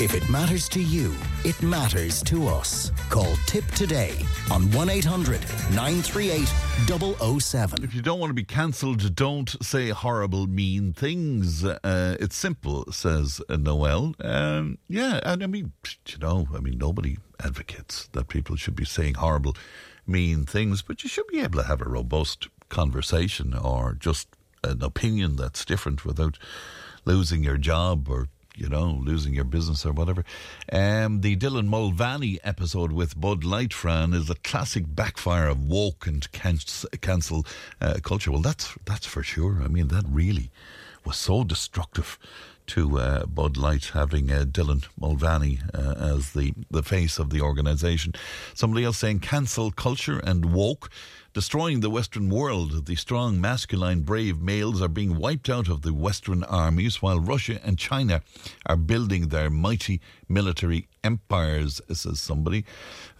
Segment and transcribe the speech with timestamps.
[0.00, 1.14] If it matters to you,
[1.44, 2.90] it matters to us.
[3.10, 4.16] Call Tipp today
[4.50, 5.40] on 1 800
[5.74, 6.46] 938
[7.40, 7.84] 007.
[7.84, 11.62] If you don't want to be cancelled, don't say horrible, mean things.
[11.62, 14.14] Uh, it's simple, says Noel.
[14.24, 15.72] Um, yeah, and I mean,
[16.08, 19.54] you know, I mean, nobody advocates that people should be saying horrible,
[20.06, 24.28] mean things, but you should be able to have a robust conversation or just
[24.64, 26.38] an opinion that's different without
[27.04, 30.24] losing your job or you know, losing your business or whatever.
[30.70, 36.06] Um, the Dylan Mulvaney episode with Bud Light, Fran, is a classic backfire of woke
[36.06, 37.46] and cancel
[37.80, 38.30] uh, culture.
[38.30, 39.62] Well, that's that's for sure.
[39.62, 40.50] I mean, that really
[41.04, 42.18] was so destructive
[42.64, 47.40] to uh, Bud Light having uh, Dylan Mulvaney uh, as the, the face of the
[47.40, 48.14] organisation.
[48.54, 50.88] Somebody else saying cancel culture and woke
[51.32, 52.86] destroying the Western world.
[52.86, 57.60] The strong, masculine, brave males are being wiped out of the Western armies, while Russia
[57.64, 58.22] and China
[58.66, 62.64] are building their mighty military empires, says somebody.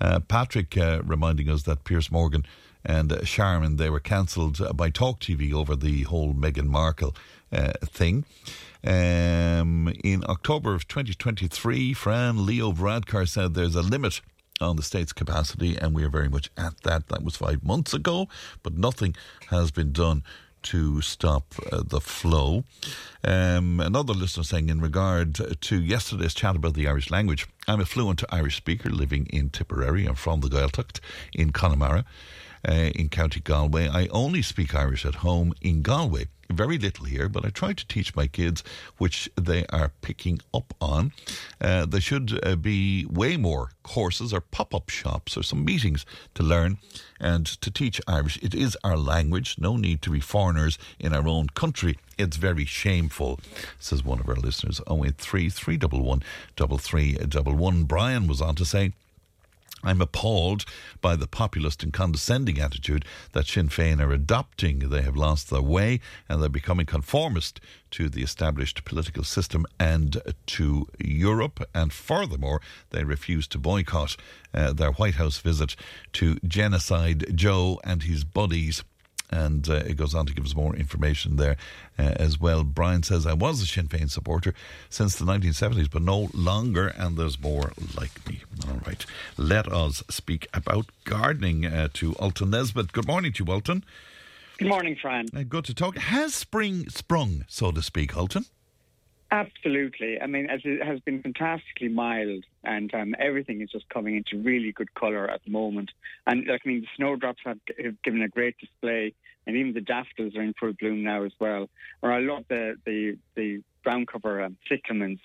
[0.01, 2.45] Uh, Patrick uh, reminding us that Piers Morgan
[2.85, 7.15] and uh, Sharman, they were cancelled by Talk TV over the whole Meghan Markle
[7.53, 8.25] uh, thing.
[8.85, 14.21] Um, in October of 2023, Fran Leo Varadkar said there's a limit
[14.61, 17.09] on the state's capacity, and we are very much at that.
[17.09, 18.29] That was five months ago,
[18.63, 19.17] but nothing
[19.51, 20.23] has been done
[20.65, 22.65] to stop uh, the flow.
[23.25, 27.85] Um, another listener saying, in regard to yesterday's chat about the Irish language, I'm a
[27.85, 30.07] fluent Irish speaker living in Tipperary.
[30.07, 31.01] I'm from the Gaeltacht
[31.33, 32.05] in Connemara.
[32.65, 33.89] Uh, in County Galway.
[33.89, 37.87] I only speak Irish at home in Galway very little here, but I try to
[37.87, 38.63] teach my kids,
[38.99, 41.13] which they are picking up on.
[41.61, 46.07] Uh, there should uh, be way more courses or pop up shops or some meetings
[46.35, 46.79] to learn
[47.21, 48.39] and to teach Irish.
[48.43, 49.57] It is our language.
[49.59, 51.99] No need to be foreigners in our own country.
[52.19, 53.41] It's very shameful,
[53.79, 54.81] says one of our listeners.
[54.89, 56.23] 083 311
[56.57, 57.85] 3311.
[57.85, 58.93] Brian was on to say,
[59.83, 60.65] I'm appalled
[61.01, 64.91] by the populist and condescending attitude that Sinn Féin are adopting.
[64.91, 67.61] They have lost their way and they're becoming conformist
[67.93, 71.63] to the established political system and to Europe.
[71.75, 74.17] And furthermore, they refuse to boycott
[74.55, 75.77] uh, their White House visit
[76.15, 78.85] to Genocide Joe and his buddies
[79.33, 81.57] and uh, it goes on to give us more information there
[81.99, 82.63] uh, as well.
[82.63, 84.55] Brian says, I was a Sinn Féin supporter
[84.91, 88.43] since the 1970s, but no longer, and there's more like me.
[88.69, 89.05] All right.
[89.37, 92.93] Let us speak about gardening uh, to Ultan Nesbitt.
[92.93, 93.85] Good morning to you, Ultan.
[94.59, 95.27] Good morning, Fran.
[95.35, 95.97] Uh, good to talk.
[95.97, 98.45] Has spring sprung, so to speak, Ultan?
[99.33, 100.21] Absolutely.
[100.21, 104.37] I mean, as it has been fantastically mild, and um, everything is just coming into
[104.47, 105.91] really good colour at the moment.
[106.27, 109.15] And I mean, the snowdrops have, have, given a great display,
[109.47, 111.71] and even the daffodils are in full bloom now as well.
[112.03, 115.21] Or I love the the, the ground cover um, cyclamens,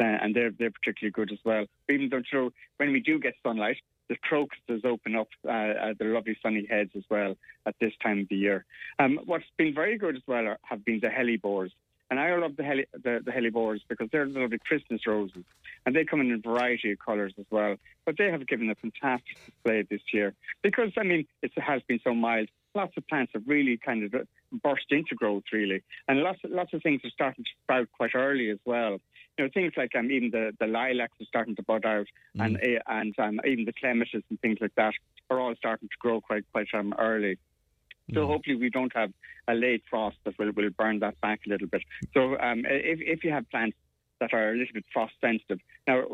[0.00, 1.66] uh, and they're they're particularly good as well.
[1.88, 6.36] Even though when we do get sunlight, the crocuses open up uh, uh, the lovely
[6.42, 8.64] sunny heads as well at this time of the year.
[8.98, 11.70] Um, what's been very good as well are, have been the hellebores.
[12.12, 15.44] And I love the, heli- the, the hellebores because they're the lovely Christmas roses.
[15.86, 17.76] And they come in a variety of colours as well.
[18.04, 22.00] But they have given a fantastic display this year because, I mean, it has been
[22.04, 22.50] so mild.
[22.74, 24.28] Lots of plants have really kind of
[24.62, 25.82] burst into growth, really.
[26.06, 28.98] And lots, of, lots of things are starting to sprout quite early as well.
[29.38, 32.06] You know, things like um, even the, the lilacs are starting to bud out,
[32.36, 32.44] mm.
[32.44, 34.92] and eh, and um, even the clematis and things like that
[35.30, 37.38] are all starting to grow quite quite um, early.
[38.12, 38.26] So mm.
[38.26, 39.12] hopefully we don't have
[39.48, 41.82] a late frost that will, will burn that back a little bit.
[42.14, 43.76] So um, if, if you have plants
[44.22, 45.58] that are a little bit frost sensitive.
[45.88, 46.04] Now,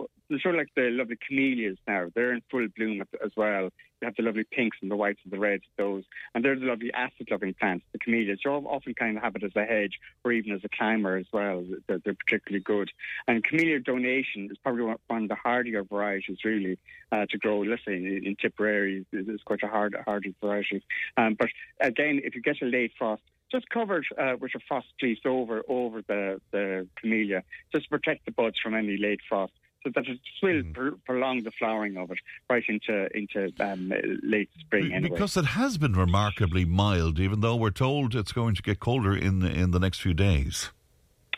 [0.41, 3.69] sort of like the lovely camellias now, they're in full bloom as well.
[4.01, 6.05] You have the lovely pinks and the whites and the reds, those.
[6.35, 8.39] And they're the lovely acid loving plants, the camellias.
[8.43, 11.27] You often kind of have it as a hedge or even as a climber as
[11.35, 11.67] well.
[11.87, 12.91] They're, they're particularly good.
[13.27, 16.79] And camellia donation is probably one of the hardier varieties, really,
[17.13, 17.63] uh, to grow.
[17.65, 20.83] Say in, in Tipperary, it's quite a hard, hardy variety.
[21.19, 21.49] Um, but
[21.81, 25.63] again, if you get a late frost, just covered uh, with a frost fleece over
[25.69, 27.43] over the, the camellia,
[27.73, 29.53] just to protect the buds from any late frost.
[29.85, 30.75] So that it will mm.
[30.75, 32.19] pr- prolong the flowering of it
[32.51, 33.93] right into into um,
[34.23, 34.93] late spring.
[34.93, 35.11] Anyway.
[35.11, 39.17] Because it has been remarkably mild, even though we're told it's going to get colder
[39.17, 40.71] in the, in the next few days.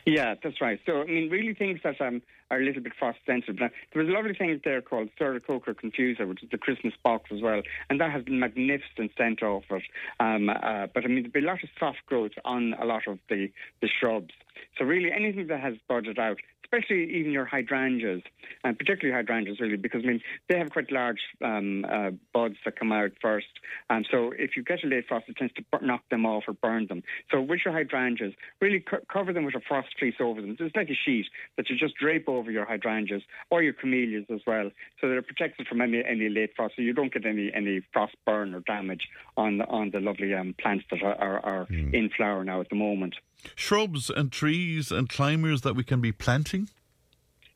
[0.07, 0.81] Yeah, that's right.
[0.87, 3.61] So, I mean, really things that um, are a little bit frost sensitive.
[3.61, 7.31] Now, there was a lovely thing there called Sarcococca confusa, which is the Christmas box
[7.33, 9.83] as well, and that has been magnificent scent off it.
[10.19, 13.07] Um, uh, but, I mean, there'll be a lot of soft growth on a lot
[13.07, 13.51] of the,
[13.81, 14.35] the shrubs.
[14.79, 16.39] So, really, anything that has budded out,
[16.73, 18.23] especially even your hydrangeas,
[18.65, 22.79] and particularly hydrangeas, really, because I mean they have quite large um, uh, buds that
[22.79, 23.47] come out first,
[23.89, 26.55] and so if you get a late frost, it tends to knock them off or
[26.55, 27.03] burn them.
[27.31, 30.57] So with your hydrangeas, really co- cover them with a frost fleece over them.
[30.59, 31.27] So it's like a sheet
[31.57, 34.71] that you just drape over your hydrangeas or your camellias as well,
[35.01, 38.15] so they're protected from any any late frost, so you don't get any any frost
[38.27, 41.93] burn or damage on the, on the lovely um, plants that are, are, are mm.
[41.95, 43.15] in flower now at the moment.
[43.55, 46.69] Shrubs and trees and climbers that we can be planting?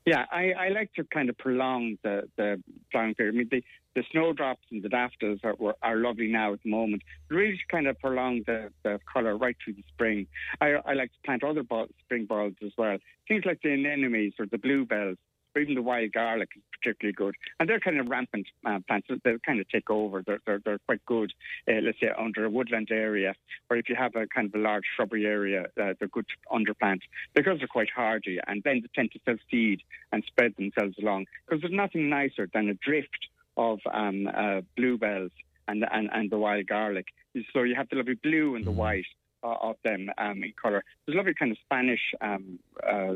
[0.07, 3.35] Yeah, I, I like to kind of prolong the, the flowering period.
[3.35, 3.65] I mean, the,
[3.95, 7.03] the snowdrops and the daffodils are, are lovely now at the moment.
[7.31, 10.27] Really to kind of prolong the, the colour right through the spring.
[10.61, 11.65] I, I like to plant other
[12.05, 12.99] spring bulbs as well.
[13.29, 15.17] Things like the anemones or the bluebells
[15.61, 17.35] even the wild garlic is particularly good.
[17.59, 19.09] And they're kind of rampant uh, plants.
[19.09, 20.23] They kind of take over.
[20.27, 21.33] They're, they're, they're quite good,
[21.69, 23.35] uh, let's say, under a woodland area,
[23.71, 27.01] or if you have a kind of a large shrubbery area, uh, they're good underplant
[27.35, 29.81] because they're quite hardy and then they tend to self seed
[30.13, 31.27] and spread themselves along.
[31.47, 35.31] Because there's nothing nicer than a drift of um, uh, bluebells
[35.69, 37.07] and, and, and the wild garlic.
[37.53, 38.77] So you have the lovely blue and the mm.
[38.77, 39.07] white
[39.43, 40.83] uh, of them um, in colour.
[41.07, 43.15] There's a lovely kind of Spanish um, uh,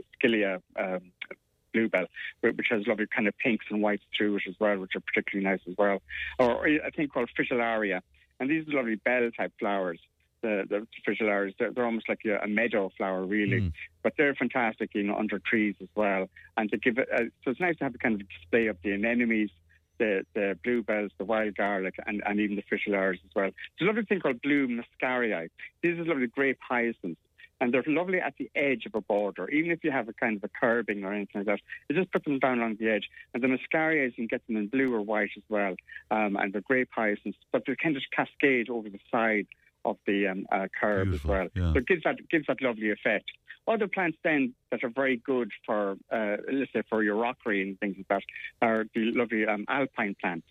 [0.79, 1.12] um,
[1.73, 2.06] bluebell,
[2.41, 5.49] which has lovely kind of pinks and whites through it as well, which are particularly
[5.49, 6.00] nice as well.
[6.38, 8.00] Or I think called fritillaria,
[8.41, 10.00] and these are lovely bell type flowers.
[10.41, 13.73] The, the fritillarias, they're, they're almost like a, a, meadow flower, really, mm.
[14.05, 16.29] but they're fantastic, you know, under trees as well.
[16.56, 18.76] And to give it, uh, so it's nice to have a kind of display of
[18.85, 19.50] the anemones,
[19.99, 23.50] the, the bluebells, the wild garlic, and, and even the fritillaries as well.
[23.79, 25.49] There's a lovely thing called blue muscaria.
[25.82, 27.20] These are lovely grape hyacinths
[27.60, 29.49] and they're lovely at the edge of a border.
[29.50, 32.12] Even if you have a kind of a curbing or anything like that, you just
[32.12, 33.08] put them down along the edge.
[33.34, 35.75] And the muscarias, you can get them in blue or white as well,
[36.10, 39.46] um, and the grape hyacinths, but they kind of cascade over the side
[39.84, 41.49] of the um, uh, curb Beautiful, as well.
[41.55, 41.72] Yeah.
[41.72, 43.31] So it gives that gives that lovely effect.
[43.66, 47.78] Other plants then that are very good for, uh, let's say, for your rockery and
[47.78, 48.22] things like that
[48.66, 50.46] are the lovely um, alpine plants.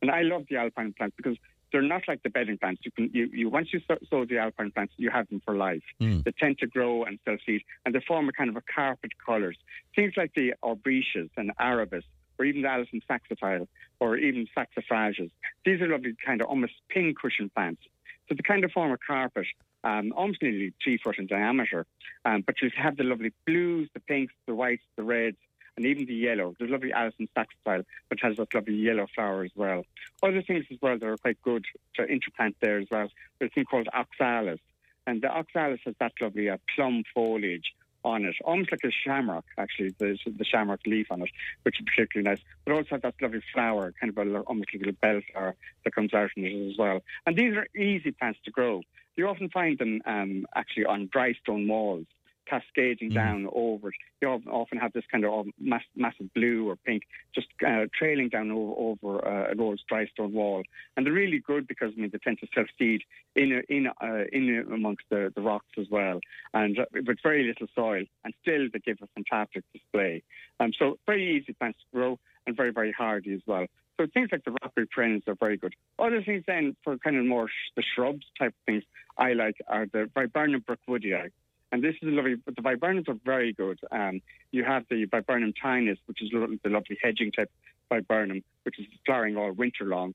[0.00, 1.36] And I love the alpine plants because
[1.72, 2.82] they're not like the bedding plants.
[2.84, 3.80] You can you, you once you
[4.10, 5.82] sow the alpine plants, you have them for life.
[6.00, 6.22] Mm.
[6.24, 9.12] They tend to grow and self seed, and they form a kind of a carpet
[9.24, 9.56] colours.
[9.96, 12.04] Things like the aubretia and arabis,
[12.38, 13.66] or even the Alyssum saxatile,
[14.00, 15.30] or even saxifrages.
[15.64, 17.82] These are lovely kind of almost pin cushion plants.
[18.28, 19.46] So they kind of form a carpet.
[19.84, 21.86] Um, almost nearly three foot in diameter,
[22.24, 25.36] um, but you have the lovely blues, the pinks, the whites, the reds,
[25.76, 26.54] and even the yellow.
[26.58, 29.84] There's lovely Alyssum saxatile, which has that lovely yellow flower as well.
[30.22, 31.64] Other things as well that are quite good
[31.96, 33.08] to interplant there as well.
[33.38, 34.60] There's a thing called oxalis,
[35.06, 37.72] and the oxalis has that lovely uh, plum foliage
[38.04, 41.30] on it, almost like a shamrock, actually, the, the shamrock leaf on it,
[41.62, 42.44] which is particularly nice.
[42.64, 45.54] But also that lovely flower, kind of a, almost like a little bell flower
[45.84, 47.00] that comes out in it as well.
[47.26, 48.82] And these are easy plants to grow.
[49.16, 52.06] You often find them um, actually on dry stone walls
[52.52, 53.14] cascading mm.
[53.14, 53.94] down over it.
[54.20, 57.04] You often have this kind of mass, massive blue or pink
[57.34, 60.62] just uh, trailing down over, over uh, an old dry stone wall.
[60.96, 63.02] And they're really good because I mean, they tend to self seed
[63.34, 66.20] in, in, uh, in amongst the, the rocks as well,
[66.52, 68.04] and uh, with very little soil.
[68.24, 70.22] And still, they give a fantastic display.
[70.60, 73.66] Um, so, very easy plants to grow and very, very hardy as well.
[74.00, 75.74] So things like the rockery perennials are very good.
[75.98, 78.82] Other things then for kind of more sh- the shrubs type of things
[79.18, 81.30] I like are the viburnum burkwoodii.
[81.72, 83.80] And this is a lovely, but the viburnums are very good.
[83.90, 84.20] Um,
[84.52, 87.50] you have the viburnum tinus, which is the lovely hedging type
[87.88, 90.14] viburnum, which is flowering all winter long.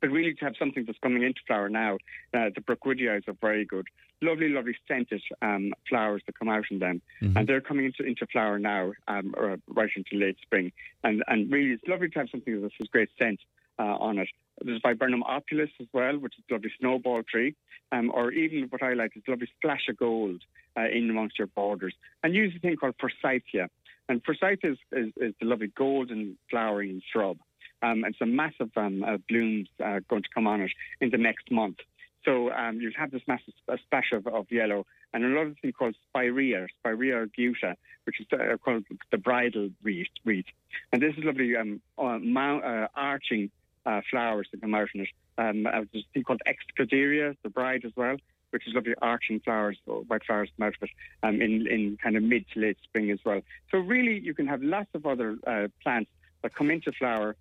[0.00, 1.94] But really, to have something that's coming into flower now,
[2.34, 3.86] uh, the burkwoodii are very good.
[4.20, 7.36] Lovely, lovely scented um, flowers that come out in them, mm-hmm.
[7.36, 10.70] and they're coming into, into flower now, um, or right into late spring.
[11.02, 13.44] And and really, it's lovely to have something that has great scent uh,
[13.78, 14.28] on it.
[14.64, 17.54] There's Viburnum opulus as well, which is a lovely snowball tree,
[17.92, 20.42] um, or even what I like is a lovely splash of gold
[20.76, 21.94] uh, in amongst your borders.
[22.22, 23.68] And use a thing called forsythia.
[24.08, 27.38] And forsythia is, is, is the lovely golden flowering shrub.
[27.80, 31.18] Um, and some massive um, uh, blooms uh, going to come on it in the
[31.18, 31.76] next month.
[32.24, 33.54] So um, you have this massive
[33.86, 38.84] splash of, of, yellow, and another thing called spirea, spirea arguta, which is uh, called
[39.12, 40.44] the bridal wreath.
[40.92, 43.50] And this is lovely um, uh, mount, uh, arching
[43.88, 45.08] uh, flowers that come out in it.
[45.38, 48.16] Um, uh, there's a thing called Exochorda, the bride as well,
[48.50, 49.78] which is lovely arching flowers,
[50.08, 50.90] white flowers come out of it
[51.22, 53.40] um, in, in kind of mid to late spring as well.
[53.70, 56.10] So really, you can have lots of other uh, plants
[56.42, 57.34] that come into flower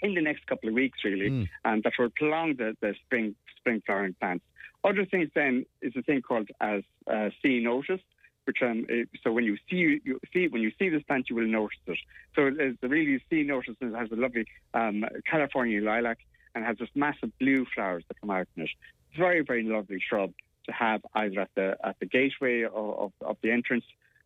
[0.00, 1.48] in the next couple of weeks, really, mm.
[1.64, 4.44] and that will prolong the, the spring spring flowering plants.
[4.84, 8.00] Other things then is a thing called as uh, ceanothus,
[8.44, 8.86] which um,
[9.22, 11.98] so when you see you see when you see this plant, you will notice it.
[12.34, 16.18] So it's the really notice it has a lovely um, California lilac
[16.54, 18.70] and has this massive blue flowers that come out in it.
[19.10, 20.32] It's Very very lovely shrub
[20.66, 23.84] to have either at the at the gateway of, of, the entrance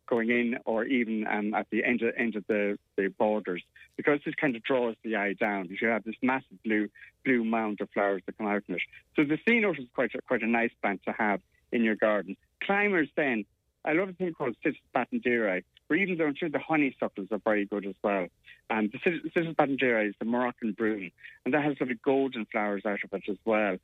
[0.08, 3.62] going in or even um, at the end of, end of the, the borders
[3.96, 5.68] because this kind of draws the eye down.
[5.68, 6.88] You have this massive blue
[7.25, 8.82] blue mound of flowers that come out from it.
[9.16, 11.40] So the ceanothus is quite a, quite a nice plant to have
[11.72, 12.37] in your garden.
[12.62, 13.44] Climbers then,
[13.85, 17.38] I love a thing called Cytisus battandieri, or even though I'm sure the honeysuckles are
[17.38, 18.26] very good as well.
[18.70, 21.11] And the Cytisus battandieri is the Moroccan broom,
[21.44, 23.76] and that has lovely golden flowers out of it as well.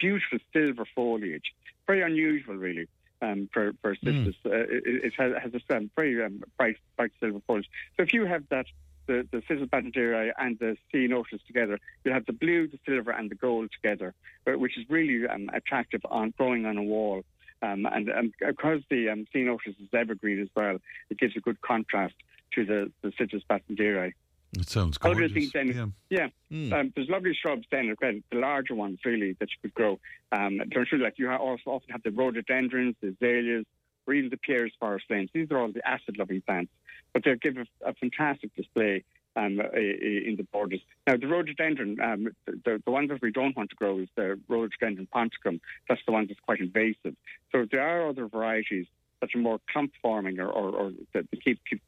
[0.00, 1.54] Beautiful silver foliage,
[1.86, 2.88] very unusual really
[3.22, 4.34] um, for, for cytisus.
[4.44, 4.46] Mm.
[4.46, 7.70] Uh, it, it, has, has a um, very um, bright, bright silver foliage.
[7.96, 8.66] So if you have that,
[9.06, 13.30] the, the cytisus battandieri and the ceanothus together, you'll have the blue, the silver, and
[13.30, 14.14] the gold together,
[14.46, 17.22] uh, which is really um, attractive on growing on a wall.
[17.62, 20.78] Um, and um, because the um, ceanothus is evergreen as well,
[21.10, 22.14] it gives a good contrast
[22.54, 24.12] to the, the cytisus battandieri.
[24.54, 25.24] It sounds gorgeous.
[25.24, 26.56] Other things then, yeah, yeah.
[26.56, 26.72] Mm.
[26.72, 29.98] Um, there's lovely shrubs then, again, the larger ones really that you could grow.
[30.30, 33.64] Um, sure, like you also often have the rhododendrons, the azaleas,
[34.06, 35.30] or even the Pieris Forest Flames.
[35.32, 36.72] These are all the acid-loving plants,
[37.14, 39.04] but they give a, a fantastic display
[39.36, 40.80] um, in the borders.
[41.06, 44.38] Now, the rhododendron, um, the, the ones that we don't want to grow is the
[44.48, 45.60] rhododendron ponticum.
[45.88, 47.16] That's the one that's quite invasive.
[47.50, 48.86] So there are other varieties
[49.20, 51.80] that are more clump forming or, or, or that they keep, keep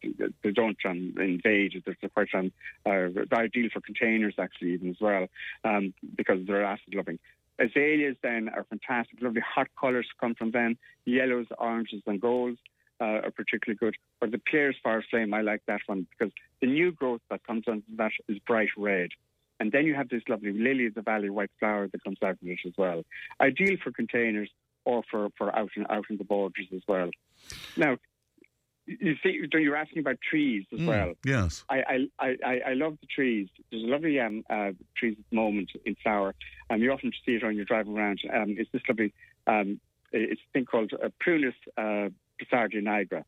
[0.42, 1.82] they don't um, invade.
[1.84, 2.52] They're quite um,
[2.86, 5.26] uh, ideal for containers actually even as well
[5.64, 7.18] um, because they're acid loving.
[7.58, 10.76] Azaleas then are fantastic, lovely hot colours come from them.
[11.04, 12.58] Yellows, oranges, and golds
[13.00, 13.96] uh, are particularly good.
[14.20, 17.64] But the Pieris Fire Flame, I like that one because the new growth that comes
[17.66, 19.10] onto that is bright red.
[19.60, 22.30] And then you have this lovely lily of the valley white flower that comes out
[22.30, 23.04] of it as well.
[23.40, 24.50] Ideal for containers
[24.84, 27.10] or for, for out, in, out in the borders as well.
[27.76, 27.96] Now,
[28.86, 31.14] you see, you're asking about trees as mm, well.
[31.24, 31.64] Yes.
[31.70, 33.48] I, I, I, I love the trees.
[33.70, 36.34] There's a lovely um, uh, trees at the moment in flower,
[36.68, 38.20] and you often see it when you're driving around.
[38.32, 39.14] Um, it's this lovely,
[39.46, 39.80] um,
[40.12, 42.10] it's a thing called a Prunus uh,
[42.40, 43.20] Pissardia nigra.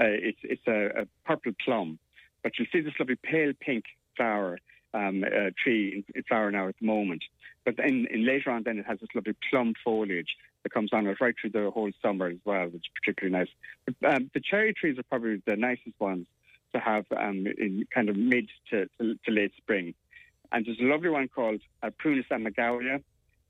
[0.00, 1.98] Uh, it's it's a, a, purple plum,
[2.42, 3.84] but you'll see this lovely pale pink
[4.16, 4.58] flower
[4.94, 7.22] um, uh, tree in, in, flower now at the moment.
[7.64, 11.06] But then in later on, then it has this lovely plum foliage that comes on
[11.06, 13.48] it right through the whole summer as well, which is particularly nice.
[13.84, 16.26] But, um, the cherry trees are probably the nicest ones
[16.72, 19.94] to have um, in kind of mid to, to, to, late spring.
[20.52, 23.02] And there's a lovely one called uh, Prunus amigdalia,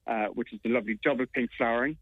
[0.07, 1.97] uh, which is the lovely double pink flowering.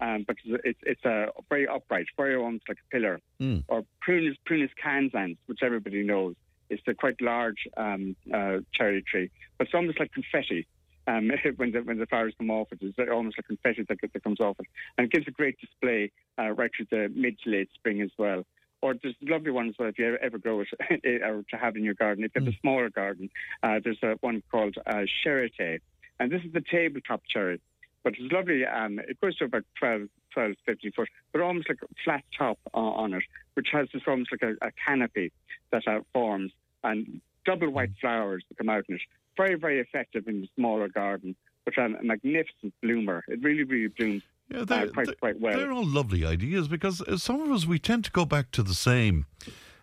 [0.00, 3.20] Um, but it's, it's a very upright, very almost like a pillar.
[3.40, 3.64] Mm.
[3.68, 6.36] Or Prunus, Prunus cansans, which everybody knows.
[6.70, 10.66] It's a quite large um, uh, cherry tree, but it's almost like confetti
[11.06, 12.78] um, when the when the flowers come off it.
[12.80, 14.66] It's almost like confetti that, that comes off it,
[14.96, 18.10] and it gives a great display uh, right through the mid to late spring as
[18.18, 18.44] well.
[18.82, 20.68] Or there's lovely ones well, if you ever grow it
[21.22, 22.24] or to have in your garden.
[22.24, 22.60] If you have a mm.
[22.60, 23.28] smaller garden,
[23.62, 25.80] uh, there's a one called uh, Shirotae,
[26.18, 27.60] and this is the tabletop cherry.
[28.02, 28.64] But it's lovely.
[28.64, 32.58] Um, it goes to about 12, 12, 15 foot, but almost like a flat top
[32.72, 35.32] on it, which has this almost like a, a canopy
[35.70, 36.52] that uh, forms
[36.82, 38.00] and double white mm.
[38.00, 39.02] flowers that come out in it
[39.36, 43.24] very, very effective in the smaller garden, but a magnificent bloomer.
[43.28, 45.56] It really, really blooms yeah, uh, quite, quite well.
[45.56, 48.62] They're all lovely ideas because uh, some of us, we tend to go back to
[48.62, 49.26] the same.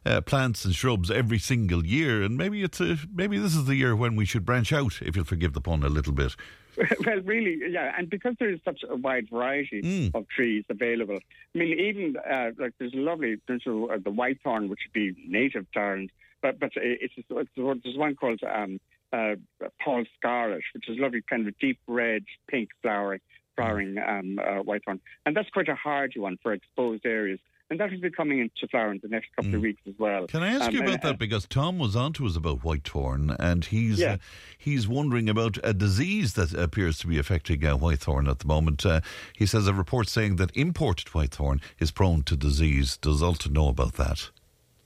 [0.06, 3.76] Uh, plants and shrubs every single year, and maybe it's a, maybe this is the
[3.76, 6.34] year when we should branch out, if you'll forgive the pun a little bit.
[7.06, 10.16] well, really, yeah, and because there is such a wide variety mm.
[10.16, 14.40] of trees available, I mean, even uh, like there's a lovely, there's uh, the white
[14.44, 18.80] thorn, which would be native to Ireland, but but it's, it's, there's one called um,
[19.14, 19.36] uh,
[19.84, 23.22] Paul Scarlet, which is lovely, kind of deep red, pink flowering,
[23.56, 25.00] flowering um, uh, whitethorn.
[25.26, 27.40] And that's quite a hardy one for exposed areas.
[27.70, 29.56] And that will be coming into flower in the next couple mm.
[29.56, 30.28] of weeks as well.
[30.28, 31.20] Can I ask um, you about that?
[31.20, 34.14] Because Tom was on to us about whitethorn, and he's yeah.
[34.14, 34.18] uh,
[34.58, 38.86] he's wondering about a disease that appears to be affecting uh, whitethorn at the moment.
[38.86, 39.02] Uh,
[39.34, 42.96] he says a report saying that imported whitethorn is prone to disease.
[42.98, 44.30] Does Ultan know about that?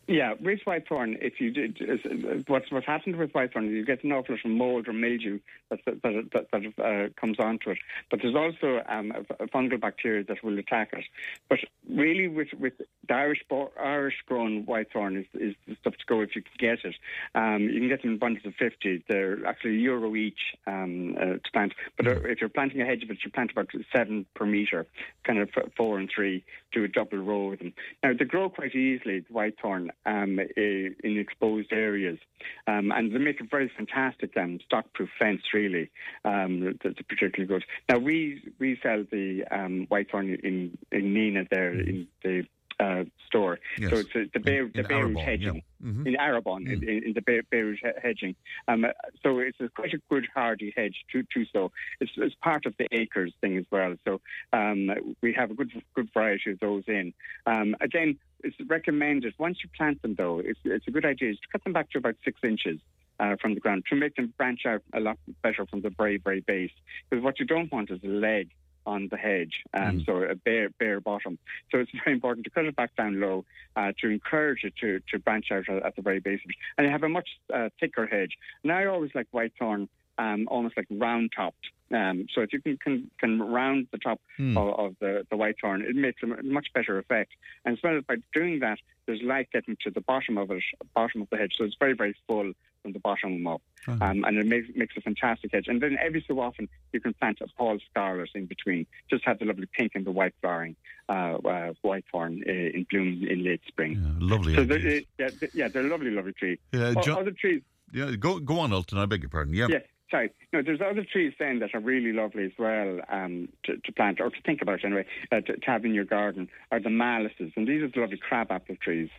[0.08, 4.12] Yeah, with whitethorn, if you did, what's what's happened with whitethorn, is you get an
[4.12, 5.40] awful lot of mold or mildew
[5.72, 7.80] that that, that, that uh, comes onto it.
[8.10, 11.06] But there's also um, a, fungal bacteria that will attack it.
[11.50, 11.60] But
[11.90, 13.44] really, with with the Irish
[13.80, 16.96] Irish grown whitethorn is is the stuff to go if you can get it.
[17.36, 19.04] Um, you can get them in bundles of fifty.
[19.08, 21.74] They're actually a euro each um, uh, to plant.
[21.98, 24.86] But uh, if you're planting a hedge of it, you plant about seven per metre,
[25.24, 26.44] kind of four and three.
[26.72, 27.74] Do a double row with them.
[28.04, 29.20] Now they grow quite easily.
[29.20, 32.20] The whitethorn um, in exposed areas.
[32.68, 35.61] Um, and they make a very fantastic um, stock-proof fence, really.
[35.62, 35.88] Really
[36.26, 36.52] um,
[36.84, 37.64] that's particularly good.
[37.90, 38.18] Now, we
[38.60, 42.36] we sell the um, whitethorn in, in Nenagh there, in the
[42.82, 43.60] uh, store.
[43.78, 43.92] Yes.
[43.92, 45.90] So it's uh, the Beir, In- the bare root hedging yeah.
[45.92, 46.08] Mhm.
[46.08, 48.36] in Arabon, in, in the Beir- bare root hedging.
[48.68, 48.86] Um,
[49.24, 51.72] so it's a, quite a good hardy hedge to, to so.
[52.00, 53.96] It's, it's part of the ACRES thing as well.
[54.06, 54.22] So
[54.54, 54.90] um,
[55.22, 57.14] we have a good good variety of those in.
[57.46, 61.48] Um, again, it's recommended once you plant them though, it's, it's a good idea to
[61.52, 62.80] cut them back to about six inches.
[63.22, 66.18] Uh, from the ground to make them branch out a lot better from the very,
[66.18, 66.72] very base.
[67.08, 68.50] Because what you don't want is a leg
[68.86, 71.38] on the hedge, um, so a bare, bare bottom.
[71.72, 75.02] So it's very important to cut it back down low uh, to encourage it to,
[75.12, 76.40] to branch out at, the very base.
[76.78, 78.38] And you have a much uh, thicker hedge.
[78.64, 79.88] And I always like whitethorn
[80.18, 81.68] um, almost like round topped.
[81.94, 84.58] Um, so if you can, can, can round the top Hmm.
[84.58, 87.32] of, of the, the whitethorn, it makes a much better effect.
[87.66, 90.64] And as well as by doing that, there's light getting to the bottom of it,
[90.96, 91.54] bottom of the hedge.
[91.58, 93.62] So it's very, very full from the bottom up.
[93.88, 93.98] Uh-huh.
[94.06, 95.68] Um, and it makes, makes a fantastic hedge.
[95.68, 98.86] And then every so often, you can plant a Paul Scarlet in between.
[99.10, 100.76] Just have the lovely pink and the white flowering
[101.10, 101.12] uh,
[101.46, 103.94] uh, whitethorn uh, in bloom in late spring.
[104.02, 104.56] Yeah, lovely.
[104.56, 106.60] So they're, yeah, th- yeah, they're lovely, lovely trees.
[106.72, 107.62] Yeah, John- other trees,
[107.94, 108.98] yeah, go go on, Ultan.
[109.00, 109.54] I beg your pardon.
[109.54, 109.68] Yeah.
[109.70, 109.80] yeah,
[110.12, 110.32] sorry.
[110.54, 114.20] No, there's other trees then that are really lovely as well um, to, to plant
[114.20, 117.54] or to think about anyway, uh, to, to have in your garden are the maluses.
[117.56, 119.10] And these are the lovely crabapple trees.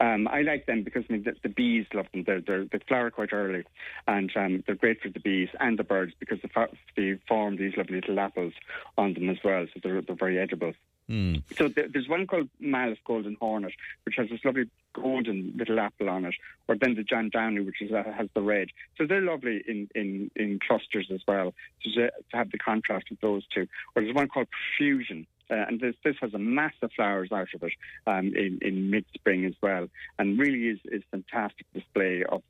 [0.00, 2.24] Um, I like them because I mean, the, the bees love them.
[2.26, 3.64] They're, they're, they flower quite early,
[4.06, 7.56] and um, they're great for the bees and the birds because they, fo- they form
[7.56, 8.54] these lovely little apples
[8.96, 9.66] on them as well.
[9.72, 10.72] So they're, they're very edible.
[11.08, 11.36] Hmm.
[11.56, 13.72] So th- there's one called Malus Golden Hornet,
[14.04, 16.34] which has this lovely golden little apple on it,
[16.68, 18.68] or then the John Downie, which is, uh, has the red.
[18.96, 23.10] So they're lovely in, in, in clusters as well, so to, to have the contrast
[23.10, 23.66] of those two.
[23.94, 25.26] Or there's one called Profusion.
[25.50, 27.72] Uh, and this this has a massive flowers out of it
[28.06, 29.86] um, in, in mid spring as well,
[30.18, 32.42] and really is is fantastic display of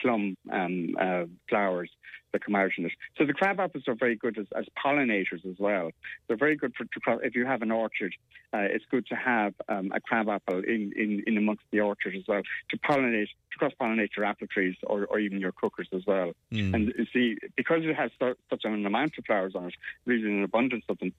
[0.00, 1.90] plum um, uh, flowers
[2.32, 2.92] that come out in it.
[3.16, 5.90] So the crab apples are very good as, as pollinators as well.
[6.26, 8.14] They're very good for to, if you have an orchard.
[8.54, 12.14] Uh, it's good to have um, a crab apple in, in, in amongst the orchard
[12.16, 15.88] as well to pollinate, to cross pollinate your apple trees or, or even your cookers
[15.92, 16.32] as well.
[16.52, 16.74] Mm.
[16.74, 19.74] And see, because it has so, such an amount of flowers on it,
[20.04, 21.12] really an abundance of them,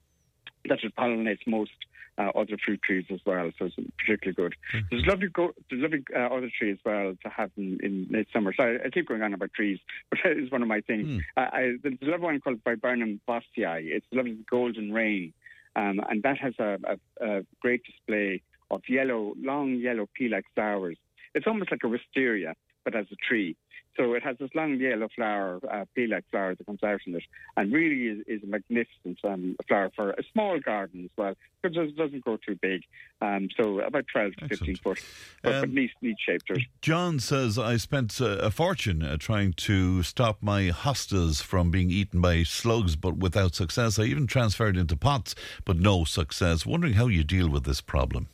[0.68, 1.72] that it pollinates most
[2.18, 3.50] uh, other fruit trees as well.
[3.58, 4.54] So it's particularly good.
[4.90, 8.52] There's lovely, go- there's lovely uh, other trees as well to have in, in midsummer.
[8.56, 9.78] So I, I keep going on about trees,
[10.10, 11.06] but that is one of my things.
[11.06, 11.18] Hmm.
[11.36, 13.42] Uh, I, there's a lovely one called Laburnum vossii.
[13.56, 15.32] It's lovely golden rain,
[15.76, 20.96] um, and that has a, a, a great display of yellow, long yellow pea-like flowers.
[21.34, 22.54] It's almost like a wisteria,
[22.84, 23.56] but as a tree.
[23.96, 27.22] So it has this long yellow flower, uh, pea-like flower that comes out in it,
[27.56, 31.76] and really is, is a magnificent um, flower for a small garden as well, because
[31.90, 32.82] it doesn't grow too big.
[33.20, 34.78] Um, so about 12 to 15 Excellent.
[34.80, 35.04] foot,
[35.42, 36.50] but, Um, but neat, neat shaped.
[36.82, 41.90] John says, I spent uh, a fortune uh, trying to stop my hostas from being
[41.90, 43.96] eaten by slugs, but without success.
[44.00, 46.66] I even transferred into pots, but no success.
[46.66, 48.28] Wondering how you deal with this problem.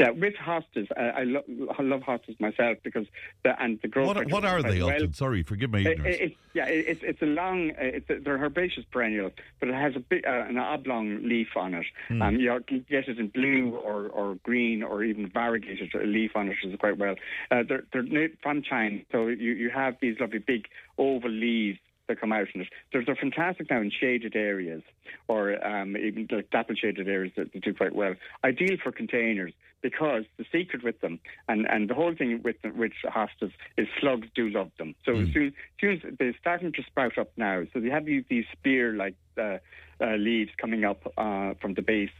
[0.00, 1.44] Yeah, with hostas, uh, I, lo-
[1.78, 3.06] I love hostas myself because
[3.44, 4.08] the and the growth.
[4.08, 4.90] What, what are they, well.
[4.90, 5.12] Ultan?
[5.14, 6.16] Sorry, forgive my It, ignorance.
[6.16, 7.70] it, it's- yeah, it, it's it's a long.
[7.72, 9.30] uh, It's a, they're herbaceous perennial,
[9.60, 11.86] but it has a big, uh, an oblong leaf on it.
[12.08, 12.22] Hmm.
[12.22, 16.48] Um, you can get it in blue or, or green or even variegated leaf on
[16.48, 17.14] it is quite well.
[17.50, 20.66] Uh, they're they're from China, so you you have these lovely big
[20.98, 22.68] oval leaves that come out in it.
[22.92, 24.82] They're, they're fantastic now in shaded areas
[25.28, 28.14] or um, even like dapple shaded areas that, do quite well.
[28.44, 32.92] Ideal for containers because the secret with them and, and the whole thing with with
[33.04, 34.94] hostas is slugs do love them.
[35.04, 38.06] So as soon, as soon as they're starting to sprout up now, so they have
[38.06, 39.58] these, these spear like uh,
[40.00, 42.10] uh, leaves coming up uh, from the base.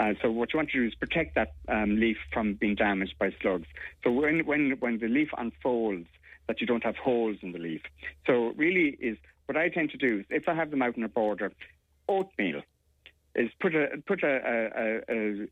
[0.00, 3.14] Uh, so what you want to do is protect that um, leaf from being damaged
[3.18, 3.66] by slugs.
[4.02, 6.08] So when when when the leaf unfolds,
[6.52, 7.80] that you don't have holes in the leaf.
[8.26, 11.02] So really is what I tend to do is if I have them out in
[11.02, 11.50] a border,
[12.08, 12.60] oatmeal
[13.34, 14.34] is put a put a,
[14.84, 15.48] a, a,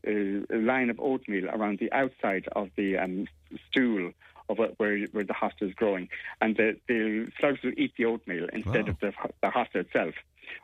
[0.55, 3.25] a, line of oatmeal around the outside of the um,
[3.67, 4.11] stool
[4.49, 6.07] of where- where where the hosta is growing,
[6.41, 8.91] and the, the slugs will eat the oatmeal instead Wow.
[8.91, 9.11] of the,
[9.41, 10.13] the hosta itself.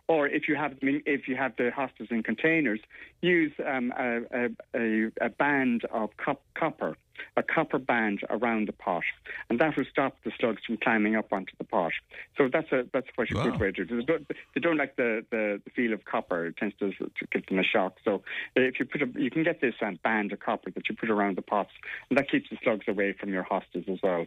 [0.07, 2.81] Or if you have if you have the hostas in containers,
[3.21, 6.95] use um, a, a, a, a band of cop- copper,
[7.35, 9.03] a copper band around the pot,
[9.49, 11.91] and that will stop the slugs from climbing up onto the pot.
[12.37, 13.43] So that's a that's quite a Wow.
[13.51, 14.07] good way to do it.
[14.07, 17.27] They don't, they don't like the, the, the feel of copper; it tends to, to
[17.31, 17.97] give them a shock.
[18.03, 18.23] So
[18.55, 21.09] if you put a, you can get this um, band of copper that you put
[21.09, 21.71] around the pots,
[22.09, 24.25] and that keeps the slugs away from your hostas as well.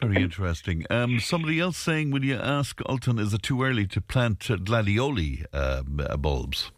[0.00, 0.84] Very interesting.
[0.90, 4.56] Um, somebody else saying, will you ask Ultan, is it too early to plant uh,
[4.56, 6.72] gladioli um, uh, bulbs?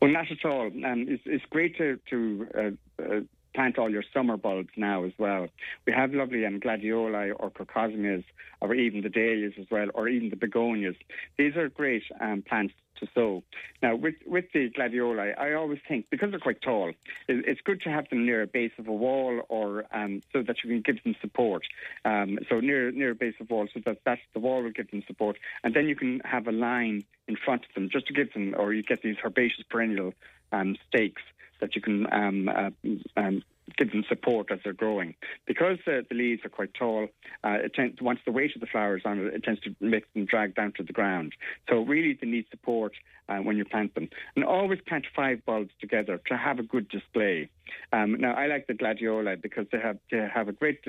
[0.00, 0.66] Well, not at all.
[0.66, 3.20] Um, it's, it's great to, to uh, uh,
[3.54, 5.48] plant all your summer bulbs now as well.
[5.86, 8.24] We have lovely um, gladioli or crocosmias,
[8.60, 10.96] or even the dahlias as well, or even the begonias.
[11.38, 13.42] These are great um, plants to sow.
[13.82, 16.92] Now, with with the gladioli, I always think because they're quite tall,
[17.28, 20.56] it's good to have them near a base of a wall or um, so that
[20.62, 21.64] you can give them support.
[22.04, 24.70] Um, so near near a base of a wall, so that that's the wall will
[24.70, 28.06] give them support, and then you can have a line in front of them just
[28.08, 30.12] to give them, or you get these herbaceous perennial
[30.52, 31.22] um, stakes
[31.64, 32.70] that you can um, uh,
[33.16, 33.42] um,
[33.78, 35.14] give them support as they're growing.
[35.46, 37.08] Because uh, the leaves are quite tall,
[37.42, 40.12] uh, it tends, once the weight of the flowers on it, it tends to make
[40.12, 41.32] them drag down to the ground.
[41.70, 42.92] So really they need support
[43.30, 44.10] uh, when you plant them.
[44.36, 47.48] And always plant five bulbs together to have a good display.
[47.94, 50.80] Um, now, I like the gladiola because they have, they have a great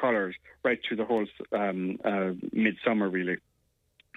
[0.00, 3.36] colours right through the whole um, uh, midsummer, really.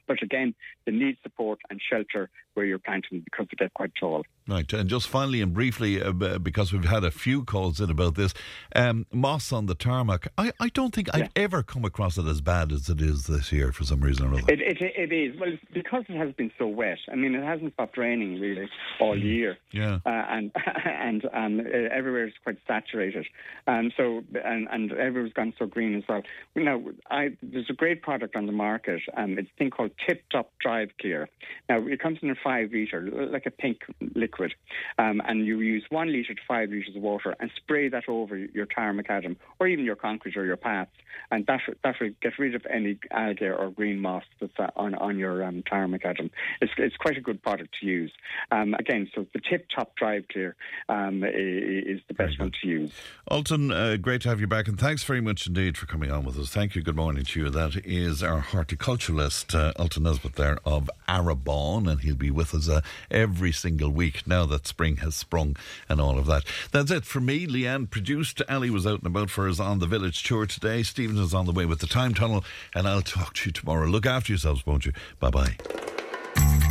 [0.08, 4.23] But again, they need support and shelter where you're planting because they get quite tall.
[4.47, 8.13] Right, and just finally and briefly, uh, because we've had a few calls in about
[8.13, 8.31] this,
[8.75, 10.27] um, moss on the tarmac.
[10.37, 11.23] I, I don't think yeah.
[11.23, 14.27] I've ever come across it as bad as it is this year for some reason
[14.27, 14.53] or other.
[14.53, 15.39] It, it, it is.
[15.39, 16.99] Well, because it has been so wet.
[17.11, 19.23] I mean, it hasn't stopped raining really all mm.
[19.23, 19.57] year.
[19.71, 19.99] Yeah.
[20.05, 20.51] Uh, and
[20.85, 21.59] and um,
[21.91, 23.25] everywhere is quite saturated.
[23.65, 26.21] And so, and, and everywhere's gone so green as well.
[26.55, 29.01] Now, I, there's a great product on the market.
[29.17, 31.29] Um, it's a thing called Tip Top Drive Clear.
[31.67, 33.79] Now, it comes in a five litre, like a pink
[34.13, 34.53] liquid,
[34.99, 38.38] um, and you use one litre to five litres of water and spray that over
[38.38, 40.91] your tar macadam or even your concrete or your paths,
[41.31, 44.93] and that that will get rid of any algae or green moss that's uh, on
[44.95, 46.29] on your um, tar macadam.
[46.62, 48.12] It's it's quite a good product to use.
[48.51, 50.55] Um, again, so the tip top drive clear
[50.88, 52.91] um, is the best one to use.
[53.31, 56.23] Ultan, uh, great to have you back, and thanks very much indeed for coming on
[56.23, 56.49] with us.
[56.49, 56.84] Thank you.
[56.84, 57.49] Good morning to you.
[57.49, 62.69] That is our horticulturalist uh, Ultan Nesbitt there of Arabon, and he'll be with us
[62.69, 65.56] uh, every single week now that spring has sprung
[65.89, 66.43] and all of that.
[66.71, 67.48] That's it for me.
[67.48, 68.41] Leanne produced.
[68.50, 70.84] Ali was out and about for us on the village tour today.
[70.84, 72.43] Stephen is on the way with the time tunnel,
[72.74, 73.88] and I'll talk to you tomorrow.
[73.88, 74.93] Look after yourselves, won't you?
[75.19, 75.94] Bye bye.